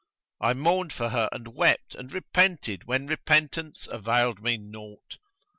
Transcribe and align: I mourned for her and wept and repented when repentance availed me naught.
I 0.39 0.55
mourned 0.55 0.93
for 0.93 1.09
her 1.09 1.29
and 1.31 1.49
wept 1.49 1.93
and 1.93 2.11
repented 2.11 2.85
when 2.85 3.05
repentance 3.05 3.85
availed 3.87 4.41
me 4.41 4.57
naught. 4.57 5.19